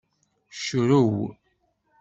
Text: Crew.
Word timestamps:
Crew. 0.59 1.37